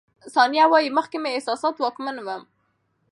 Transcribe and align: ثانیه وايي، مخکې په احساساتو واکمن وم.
ثانیه 0.33 0.65
وايي، 0.71 0.89
مخکې 0.97 1.17
په 1.23 1.29
احساساتو 1.35 1.81
واکمن 1.83 2.17
وم. 2.21 2.43